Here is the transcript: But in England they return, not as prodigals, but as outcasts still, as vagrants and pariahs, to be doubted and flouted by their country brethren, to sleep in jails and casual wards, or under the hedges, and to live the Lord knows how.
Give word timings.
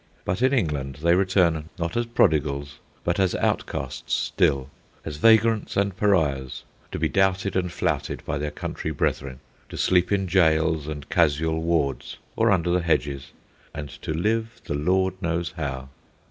But 0.25 0.41
in 0.41 0.51
England 0.51 0.95
they 1.03 1.13
return, 1.13 1.69
not 1.77 1.95
as 1.95 2.07
prodigals, 2.07 2.79
but 3.03 3.19
as 3.19 3.35
outcasts 3.35 4.15
still, 4.15 4.71
as 5.05 5.17
vagrants 5.17 5.77
and 5.77 5.95
pariahs, 5.95 6.63
to 6.91 6.97
be 6.97 7.07
doubted 7.07 7.55
and 7.55 7.71
flouted 7.71 8.25
by 8.25 8.39
their 8.39 8.49
country 8.49 8.89
brethren, 8.89 9.41
to 9.69 9.77
sleep 9.77 10.11
in 10.11 10.27
jails 10.27 10.87
and 10.87 11.07
casual 11.09 11.61
wards, 11.61 12.17
or 12.35 12.49
under 12.49 12.71
the 12.71 12.81
hedges, 12.81 13.31
and 13.75 13.89
to 14.01 14.11
live 14.11 14.59
the 14.65 14.73
Lord 14.73 15.21
knows 15.21 15.51
how. 15.55 15.89